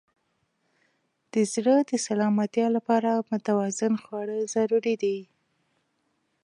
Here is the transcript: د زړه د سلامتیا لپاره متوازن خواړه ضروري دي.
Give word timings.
د 1.33 1.35
زړه 1.53 1.75
د 1.89 1.91
سلامتیا 2.07 2.67
لپاره 2.77 3.23
متوازن 3.29 3.93
خواړه 4.03 4.37
ضروري 4.53 4.95
دي. 5.03 5.17